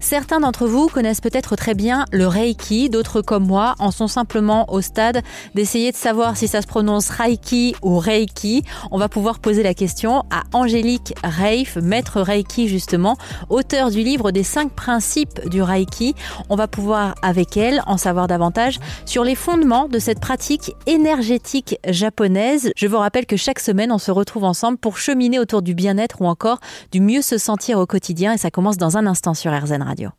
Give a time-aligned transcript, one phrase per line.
[0.00, 4.72] Certains d'entre vous connaissent peut-être très bien le Reiki, d'autres comme moi en sont simplement
[4.72, 5.22] au stade
[5.54, 8.62] d'essayer de savoir si ça se prononce Reiki ou Reiki.
[8.92, 13.16] On va pouvoir poser la question à Angélique Reif, maître Reiki justement,
[13.48, 16.14] auteur du livre des cinq principes du Reiki.
[16.48, 21.76] On va pouvoir avec elle en savoir davantage sur les fondements de cette pratique énergétique
[21.88, 22.70] japonaise.
[22.76, 26.22] Je vous rappelle que chaque semaine on se retrouve ensemble pour cheminer autour du bien-être
[26.22, 26.60] ou encore
[26.92, 30.10] du mieux se sentir au quotidien et ça commence dans un instant sur RZN Radio.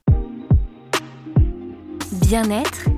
[2.11, 2.89] Bien-être.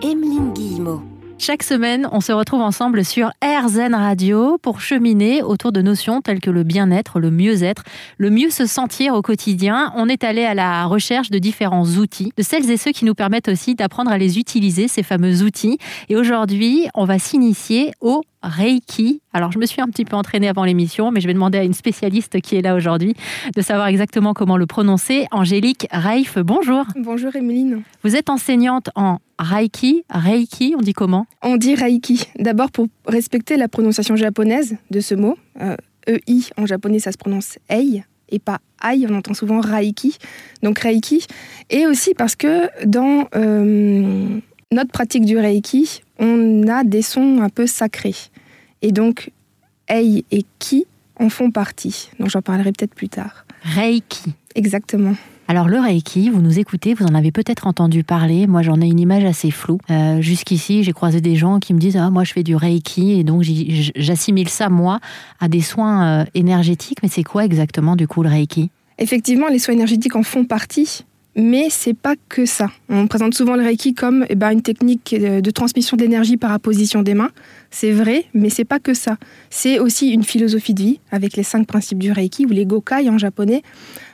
[0.00, 1.02] Emeline Guillemot.
[1.38, 6.40] Chaque semaine, on se retrouve ensemble sur RZN Radio pour cheminer autour de notions telles
[6.40, 7.82] que le bien-être, le mieux-être,
[8.18, 9.92] le mieux se sentir au quotidien.
[9.96, 13.14] On est allé à la recherche de différents outils, de celles et ceux qui nous
[13.14, 15.78] permettent aussi d'apprendre à les utiliser, ces fameux outils.
[16.08, 19.20] Et aujourd'hui, on va s'initier au Reiki.
[19.32, 21.64] Alors, je me suis un petit peu entraînée avant l'émission, mais je vais demander à
[21.64, 23.14] une spécialiste qui est là aujourd'hui
[23.54, 25.26] de savoir exactement comment le prononcer.
[25.32, 26.84] Angélique Reif, bonjour.
[26.96, 27.82] Bonjour Emeline.
[28.04, 30.04] Vous êtes enseignante en Reiki.
[30.10, 31.26] Reiki, on dit comment?
[31.42, 32.26] On dit Reiki.
[32.38, 35.36] D'abord pour respecter la prononciation japonaise de ce mot.
[35.60, 35.76] Euh,
[36.06, 39.06] EI en japonais, ça se prononce Ei et pas Ai.
[39.08, 40.16] On entend souvent Reiki.
[40.62, 41.26] Donc Reiki.
[41.70, 44.38] Et aussi parce que dans euh,
[44.72, 48.14] notre pratique du Reiki, on a des sons un peu sacrés.
[48.82, 49.30] Et donc,
[49.88, 50.86] Ei et Ki
[51.18, 52.10] en font partie.
[52.20, 53.46] Donc j'en parlerai peut-être plus tard.
[53.62, 54.32] Reiki.
[54.54, 55.14] Exactement.
[55.48, 58.46] Alors le Reiki, vous nous écoutez, vous en avez peut-être entendu parler.
[58.46, 59.78] Moi, j'en ai une image assez floue.
[59.90, 63.12] Euh, jusqu'ici, j'ai croisé des gens qui me disent ah moi je fais du Reiki
[63.12, 64.98] et donc j'assimile ça moi
[65.38, 66.98] à des soins euh, énergétiques.
[67.02, 68.70] Mais c'est quoi exactement du coup le Reiki?
[68.98, 71.04] Effectivement, les soins énergétiques en font partie.
[71.38, 72.70] Mais c'est pas que ça.
[72.88, 77.02] On présente souvent le Reiki comme eh ben, une technique de transmission d'énergie par apposition
[77.02, 77.30] des mains.
[77.70, 79.18] C'est vrai, mais c'est pas que ça.
[79.50, 83.10] C'est aussi une philosophie de vie avec les cinq principes du Reiki ou les Gokai
[83.10, 83.62] en japonais.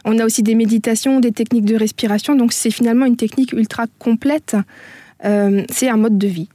[0.04, 2.34] On a aussi des méditations, des techniques de respiration.
[2.34, 4.56] Donc c'est finalement une technique ultra complète.
[5.24, 6.48] Euh, c'est un mode de vie.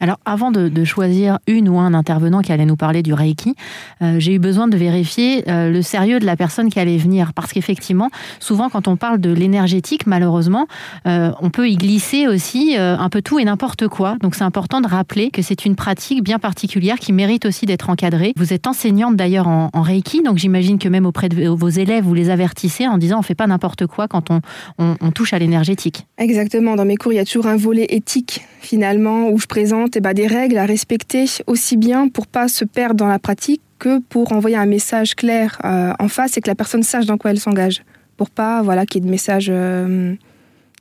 [0.00, 3.54] Alors, avant de, choisir une ou un intervenant qui allait nous parler du Reiki,
[4.00, 7.32] euh, j'ai eu besoin de vérifier euh, le sérieux de la personne qui allait venir.
[7.32, 10.66] Parce qu'effectivement, souvent, quand on parle de l'énergétique, malheureusement,
[11.06, 14.16] euh, on peut y glisser aussi un peu tout et n'importe quoi.
[14.20, 17.90] Donc, c'est important de rappeler que c'est une pratique bien particulière qui mérite aussi d'être
[17.90, 18.32] encadrée.
[18.36, 22.14] Vous êtes enseignante d'ailleurs en, Reiki, donc j'imagine que même auprès de vos élèves, vous
[22.14, 24.40] les avertissez en disant on fait pas n'importe quoi quand on,
[24.78, 26.06] on touche à l'énergétique.
[26.18, 26.76] Exactement.
[26.76, 30.00] Dans mes cours, il y a toujours un volet éthique, finalement, où je présente et
[30.00, 34.00] bah, des règles à respecter aussi bien pour pas se perdre dans la pratique que
[34.00, 37.30] pour envoyer un message clair euh, en face et que la personne sache dans quoi
[37.30, 37.82] elle s'engage.
[38.16, 40.14] Pour pas voilà, qu'il y ait de messages euh,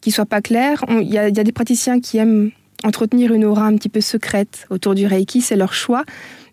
[0.01, 0.84] qui soient pas clairs.
[0.90, 2.51] Il y, y, a des praticiens qui aiment
[2.84, 6.03] entretenir une aura un petit peu secrète autour du Reiki, c'est leur choix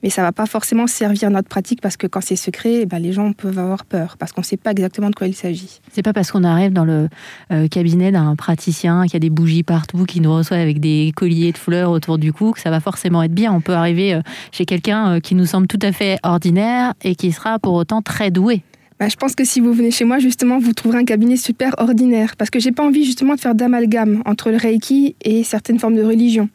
[0.04, 2.98] mais ça va pas forcément servir notre pratique parce que quand c'est secret, eh ben,
[2.98, 5.80] les gens peuvent avoir peur parce qu'on ne sait pas exactement de quoi il s'agit.
[5.92, 7.08] C'est pas parce qu'on arrive dans le
[7.50, 11.52] euh, cabinet d'un praticien qui a des bougies partout, qui nous reçoit avec des colliers
[11.52, 13.50] de fleurs autour du cou que ça va forcément être bien.
[13.50, 14.20] On peut arriver euh,
[14.52, 18.02] chez quelqu'un euh, qui nous semble tout à fait ordinaire et qui sera pour autant
[18.02, 18.60] très doué.
[19.00, 21.74] Bah, je pense que si vous venez chez moi, justement, vous trouverez un cabinet super
[21.78, 22.36] ordinaire.
[22.36, 25.96] Parce que j'ai pas envie, justement, de faire d'amalgame entre le Reiki et certaines formes
[25.96, 26.50] de religion.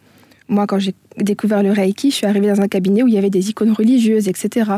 [0.50, 3.18] Moi, quand j'ai découvert le Reiki, je suis arrivée dans un cabinet où il y
[3.18, 4.72] avait des icônes religieuses, etc.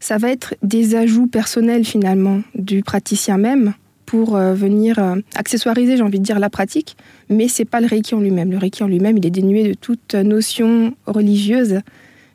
[0.00, 3.74] Ça va être des ajouts personnels finalement du praticien même
[4.06, 6.96] pour euh, venir euh, accessoiriser, j'ai envie de dire, la pratique,
[7.28, 8.52] mais c'est pas le Reiki en lui-même.
[8.52, 11.80] Le Reiki en lui-même, il est dénué de toute notion religieuse.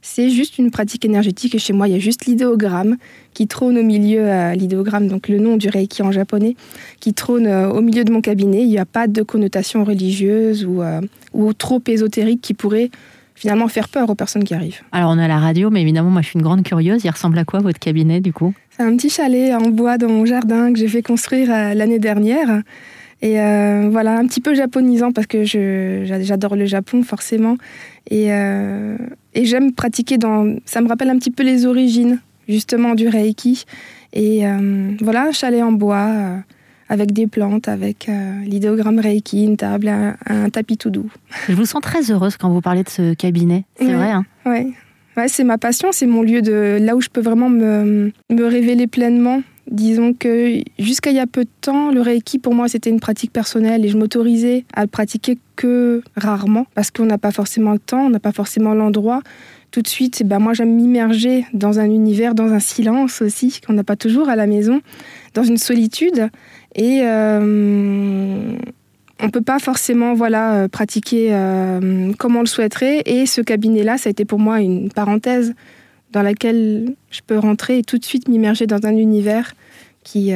[0.02, 2.98] C'est juste une pratique énergétique et chez moi, il y a juste l'idéogramme
[3.34, 6.56] qui trône au milieu, euh, l'idéogramme, donc le nom du Reiki en japonais,
[7.00, 8.62] qui trône au milieu de mon cabinet.
[8.62, 10.82] Il n'y a pas de connotation religieuse ou,
[11.34, 12.90] ou trop ésotérique qui pourrait
[13.42, 14.82] finalement faire peur aux personnes qui arrivent.
[14.92, 17.04] Alors on est à la radio, mais évidemment moi je suis une grande curieuse.
[17.04, 18.54] Il ressemble à quoi votre cabinet du coup?
[18.70, 21.98] C'est un petit chalet en bois dans mon jardin que j'ai fait construire euh, l'année
[21.98, 22.62] dernière.
[23.24, 27.58] Et euh, voilà, un petit peu japonisant parce que j'adore le Japon forcément.
[28.10, 28.96] Et, euh,
[29.34, 30.56] et j'aime pratiquer dans...
[30.66, 33.66] Ça me rappelle un petit peu les origines justement du Reiki.
[34.14, 34.44] Et
[35.02, 36.44] voilà, un chalet en bois
[36.92, 41.10] avec des plantes, avec euh, l'idéogramme Reiki, une table, un, tapis tout doux.
[41.48, 44.12] Je vous sens très heureuse quand vous parlez de ce cabinet, c'est vrai.
[44.12, 44.68] Hein ouais.
[45.16, 48.44] ouais c'est ma passion, c'est mon lieu de là où je peux vraiment me, me
[48.44, 49.42] révéler pleinement.
[49.72, 53.00] Disons que jusqu'à il y a peu de temps, le Reiki pour moi c'était une
[53.00, 57.72] pratique personnelle et je m'autorisais à le pratiquer que rarement parce qu'on n'a pas forcément
[57.72, 59.22] le temps, on n'a pas forcément l'endroit
[59.72, 63.72] tout de suite, ben moi j'aime m'immerger dans un univers, dans un silence aussi, qu'on
[63.72, 64.82] n'a pas toujours à la maison,
[65.34, 66.28] dans une solitude.
[66.76, 68.58] Et euh,
[69.22, 71.30] on peut pas forcément voilà pratiquer
[72.18, 73.04] comme on le souhaiterait.
[73.06, 75.54] Et ce cabinet-là, ça a été pour moi une parenthèse
[76.12, 79.54] dans laquelle je peux rentrer et tout de suite m'immerger dans un univers
[80.04, 80.34] qui,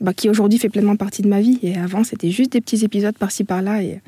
[0.00, 1.58] bah, qui aujourd'hui fait pleinement partie de ma vie.
[1.62, 3.82] Et avant, c'était juste des petits épisodes par-ci par-là.
[3.82, 4.00] Et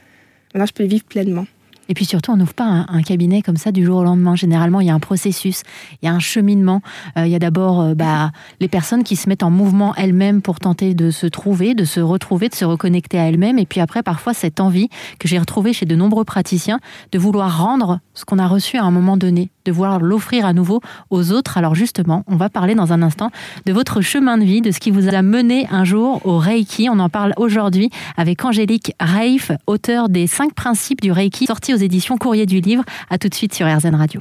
[0.52, 1.46] maintenant, je peux vivre pleinement.
[1.88, 4.36] Et puis surtout, on n'ouvre pas un, cabinet comme ça du jour au lendemain.
[4.36, 5.62] Généralement, il y a un processus,
[6.02, 6.82] il y a un cheminement.
[7.16, 10.42] Euh, il y a d'abord euh, bah, les personnes qui se mettent en mouvement elles-mêmes
[10.42, 13.58] pour tenter de se trouver, de se retrouver, de se reconnecter à elles-mêmes.
[13.58, 14.88] Et puis après, parfois, cette envie
[15.18, 16.78] que j'ai retrouvée chez de nombreux praticiens
[17.12, 20.52] de vouloir rendre ce qu'on a reçu à un moment donné, de vouloir l'offrir à
[20.52, 20.80] nouveau
[21.10, 21.58] aux autres.
[21.58, 23.30] Alors justement, on va parler dans un instant
[23.66, 26.88] de votre chemin de vie, de ce qui vous a mené un jour au Reiki.
[26.90, 32.16] On en parle aujourd'hui avec Angélique Reif, auteur des cinq principes du Reiki, sorti éditions
[32.16, 32.84] Courrier du Livre.
[33.10, 34.20] À tout de suite sur RZN Radio.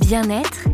[0.00, 0.68] Bien-être,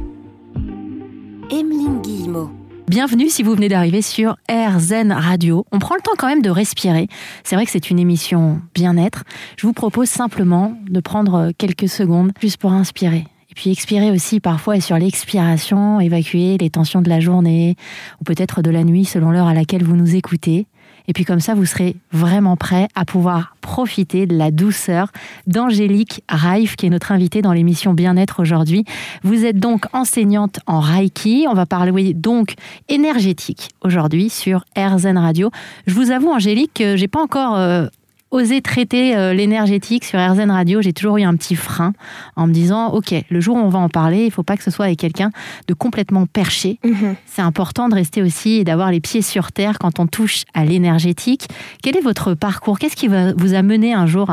[1.50, 2.55] Emeline Guillemot.
[2.88, 5.66] Bienvenue si vous venez d'arriver sur RZN Radio.
[5.72, 7.08] On prend le temps quand même de respirer.
[7.42, 9.24] C'est vrai que c'est une émission bien-être.
[9.56, 13.26] Je vous propose simplement de prendre quelques secondes juste pour inspirer.
[13.50, 17.74] Et puis expirer aussi parfois et sur l'expiration, évacuer les tensions de la journée
[18.20, 20.68] ou peut-être de la nuit selon l'heure à laquelle vous nous écoutez.
[21.08, 25.10] Et puis comme ça, vous serez vraiment prêt à pouvoir profiter de la douceur
[25.46, 28.84] d'Angélique Raif, qui est notre invitée dans l'émission Bien-être aujourd'hui.
[29.22, 31.46] Vous êtes donc enseignante en Reiki.
[31.48, 32.54] On va parler donc
[32.88, 35.50] énergétique aujourd'hui sur RZN Radio.
[35.86, 37.56] Je vous avoue, Angélique, que j'ai pas encore
[38.30, 41.92] oser traiter euh, l'énergétique sur RZN Radio, j'ai toujours eu un petit frein
[42.34, 44.56] en me disant, OK, le jour où on va en parler, il ne faut pas
[44.56, 45.30] que ce soit avec quelqu'un
[45.68, 46.78] de complètement perché.
[46.84, 47.16] Mhm.
[47.26, 50.64] C'est important de rester aussi et d'avoir les pieds sur terre quand on touche à
[50.64, 51.48] l'énergétique.
[51.82, 52.78] Quel est votre parcours?
[52.78, 54.30] Qu'est-ce qui vous a mené un jour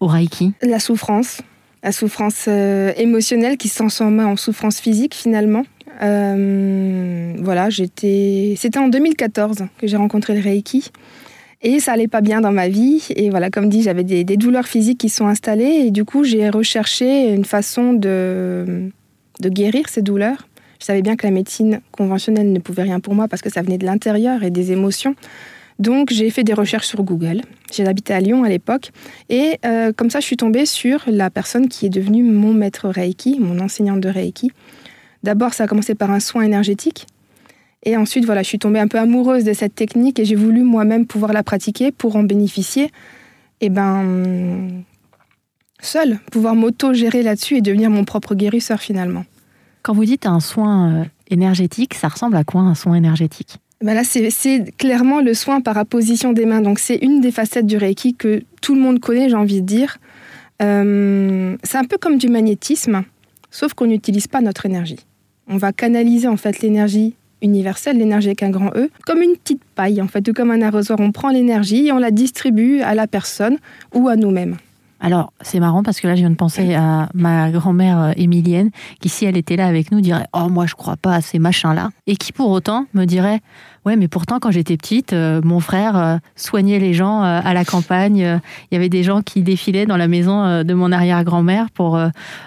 [0.00, 0.52] au Reiki?
[0.62, 1.40] La souffrance.
[1.82, 5.64] La souffrance euh, émotionnelle qui se transforme en souffrance physique finalement.
[6.00, 8.54] Euh, voilà, j'étais.
[8.56, 10.90] C'était en 2014 que j'ai rencontré le Reiki.
[11.62, 13.06] Et ça allait pas bien dans ma vie.
[13.14, 15.84] Et voilà, comme dit, j'avais des, douleurs physiques qui sont installées.
[15.86, 18.90] Et du coup, j'ai recherché une façon de,
[19.40, 20.48] guérir ces douleurs.
[20.80, 23.62] Je savais bien que la médecine conventionnelle ne pouvait rien pour moi parce que ça
[23.62, 25.14] venait de l'intérieur et des émotions.
[25.78, 27.42] Donc j'ai fait des recherches sur Google.
[27.78, 28.90] Habité à Lyon à l'époque.
[29.30, 32.88] Et euh, comme ça, je suis tombée sur la personne qui est devenue mon maître
[32.88, 34.50] Reiki, mon enseignante de Reiki.
[35.22, 37.06] D'abord, ça a commencé par un soin énergétique.
[37.84, 40.62] Et ensuite, voilà, je suis tombée un peu amoureuse de cette technique et j'ai voulu
[40.62, 42.90] moi-même pouvoir la pratiquer pour en bénéficier.
[43.60, 44.84] Et ben,
[45.80, 49.24] seule, pouvoir m'auto-gérer là-dessus et devenir mon propre guérisseur finalement.
[49.82, 53.58] Quand vous dites un soin euh, énergétique, ça ressemble à quoi un soin énergétique?
[53.80, 56.60] Ben là, c'est clairement le soin par apposition des mains.
[56.60, 59.66] Donc, c'est une des facettes du Reiki que tout le monde connaît, j'ai envie de
[59.66, 59.98] dire.
[60.62, 63.02] Euh, c'est un peu comme du magnétisme,
[63.50, 65.00] sauf qu'on n'utilise pas notre énergie.
[65.48, 69.62] On va canaliser en fait l'énergie universelle, l'énergie avec un grand E, comme une petite
[69.74, 71.00] paille en fait, ou comme un arrosoir.
[71.00, 73.58] On prend l'énergie et on la distribue à la personne
[73.94, 74.56] ou à nous-mêmes.
[75.04, 78.70] Alors, c'est marrant parce que là, je viens de penser à ma grand-mère euh, Émilienne,
[79.00, 81.40] qui, si elle était là avec nous, dirait Oh, moi, je crois pas à ces
[81.40, 81.90] machins-là.
[82.06, 83.40] Et qui, pour autant, me dirait
[83.84, 87.64] Ouais, mais pourtant, quand j'étais petite, euh, mon frère euh, soignait les gens à la
[87.64, 88.18] campagne.
[88.70, 91.98] Il y avait des gens qui défilaient dans la maison de mon arrière-grand-mère pour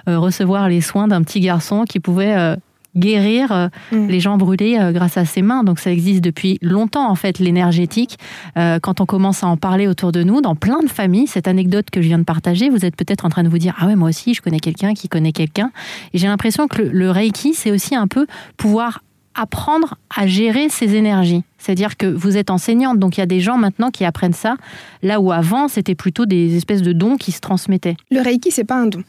[0.08, 2.56] recevoir les soins d'un petit garçon qui pouvait
[2.96, 4.08] guérir euh, mm.
[4.08, 5.64] les gens brûlés euh, grâce à ses mains.
[5.64, 8.18] Donc ça existe depuis longtemps en fait l'énergétique.
[8.58, 11.48] Euh, quand on commence à en parler autour de nous, dans plein de familles, cette
[11.48, 13.88] anecdote que je viens de partager, vous êtes peut-être en train de vous dire ah
[13.88, 15.72] ouais moi aussi je connais quelqu'un qui connaît quelqu'un.
[16.14, 18.26] Et j'ai l'impression que le, Reiki c'est aussi un peu
[18.58, 19.02] pouvoir
[19.36, 21.44] apprendre à gérer ses énergies.
[21.58, 24.56] C'est-à-dire que vous êtes enseignante, donc il y a des gens maintenant qui apprennent ça,
[25.04, 27.98] là où avant c'était plutôt des espèces de dons qui se transmettaient.
[28.12, 29.04] Le Reiki, c'est pas un don.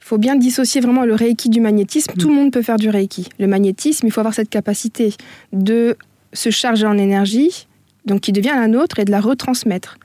[0.00, 2.14] Il faut bien dissocier vraiment le Reiki du magnétisme.
[2.18, 3.28] Tout le monde peut faire du Reiki.
[3.38, 5.14] Le magnétisme, il faut avoir cette capacité
[5.52, 5.96] de
[6.32, 7.66] se charger en énergie,
[8.06, 9.98] donc qui devient la nôtre, et de la retransmettre.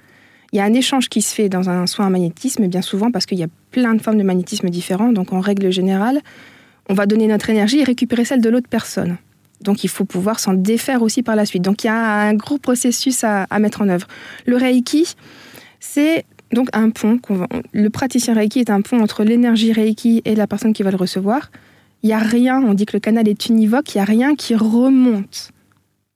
[0.51, 3.11] Il y a un échange qui se fait dans un soin en magnétisme, bien souvent,
[3.11, 5.11] parce qu'il y a plein de formes de magnétisme différents.
[5.11, 6.21] Donc, en règle générale,
[6.89, 9.17] on va donner notre énergie et récupérer celle de l'autre personne.
[9.61, 11.63] Donc, il faut pouvoir s'en défaire aussi par la suite.
[11.63, 14.07] Donc, il y a un gros processus à, à mettre en œuvre.
[14.45, 15.15] Le Reiki,
[15.79, 17.19] c'est donc un pont,
[17.73, 20.97] le praticien Reiki est un pont entre l'énergie Reiki et la personne qui va le
[20.97, 21.51] recevoir.
[22.03, 24.35] Il n'y a rien, on dit que le canal est univoque, il n'y a rien
[24.35, 25.51] qui remonte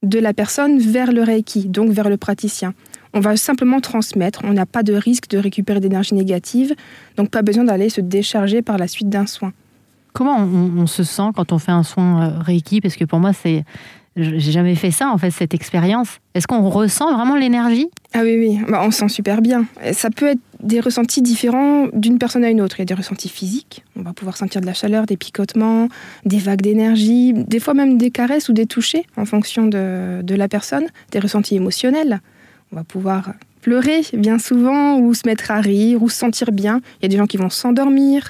[0.04, 2.74] de la personne vers le Reiki, donc vers le praticien.
[3.14, 6.76] On va simplement transmettre, on n'a pas de risque de récupérer d'énergie négative,
[7.18, 9.52] donc pas besoin d'aller se décharger par la suite d'un soin.
[10.14, 12.82] Comment on, se sent quand on fait un soin euh, Reiki?
[12.82, 13.64] Parce que pour moi, c'est
[14.24, 16.20] j'ai jamais fait ça, en fait, cette expérience.
[16.34, 17.90] Est-ce qu'on ressent vraiment l'énergie?
[18.14, 19.66] Ah oui, oui, bah, on sent super bien.
[19.94, 22.78] Ça peut être des ressentis différents d'une personne à une autre.
[22.78, 25.88] Il y a des ressentis physiques, on va pouvoir sentir de la chaleur, des picotements,
[26.26, 30.36] des vagues d'énergie, des fois même des caresses ou des touchés en fonction de, de
[30.36, 32.22] la personne, des ressentis émotionnels.
[32.72, 36.82] On va pouvoir pleurer bien souvent, ou se mettre à rire, ou se sentir bien.
[37.00, 38.30] Il y a des gens qui vont s'endormir.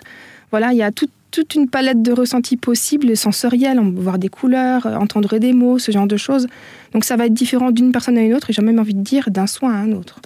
[0.51, 0.91] Voilà, il y a
[1.31, 3.79] toute une palette de ressentis possibles, sensoriels.
[3.79, 6.48] On peut voir des couleurs, entendre des mots, ce genre de choses.
[6.93, 9.01] Donc ça va être différent d'une personne à une autre, et j'ai même envie de
[9.01, 10.19] dire d'un soin à un autre.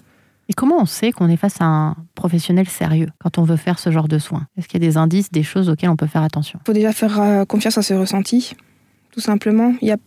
[0.50, 3.80] Et comment on sait qu'on est face à un professionnel sérieux quand on veut faire
[3.80, 4.46] ce genre de soins?
[4.58, 6.60] Est-ce qu'il y a des indices, des choses auxquelles on peut faire attention?
[6.64, 8.54] Il faut déjà faire euh, confiance à ses ressentis,
[9.12, 9.74] tout simplement.
[9.82, 9.98] Il n'y a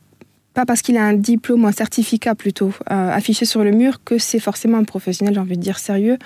[0.52, 4.02] pas parce qu'il a un diplôme ou un certificat plutôt euh, affiché sur le mur
[4.04, 6.18] que c'est forcément un professionnel, j'ai envie de dire, sérieux.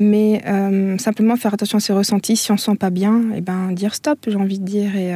[0.00, 2.36] Mais euh, simplement faire attention à ses ressentis.
[2.36, 4.96] Si on ne sent pas bien, et eh ben, dire stop, j'ai envie de dire.
[4.96, 5.14] Et,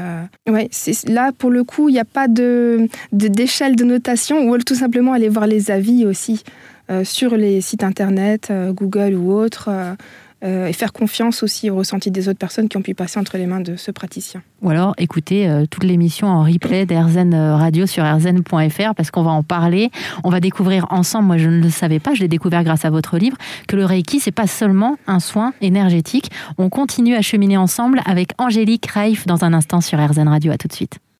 [0.51, 0.71] ouais,
[1.09, 5.13] là, pour le coup, il n'y a pas de, d'échelle de notation ou tout simplement
[5.13, 6.43] aller voir les avis aussi.
[6.91, 9.69] Euh, sur les sites internet, euh, Google ou autres,
[10.45, 13.37] euh, et faire confiance aussi au ressenti des autres personnes qui ont pu passer entre
[13.39, 14.43] les mains de ce praticien.
[14.63, 19.45] Ou alors écoutez toute l'émission en replay d'Airzen Radio sur airzen.fr parce qu'on va en
[19.45, 19.91] parler.
[20.25, 22.91] On va découvrir ensemble, moi je ne le savais pas, je l'ai découvert grâce à
[22.91, 23.37] votre livre,
[23.69, 26.31] que le Reiki, c'est pas seulement un soin énergétique.
[26.59, 30.53] On continue à cheminer ensemble avec Angélique Reif dans un instant sur Airzen Radio.
[30.53, 30.99] À tout de suite.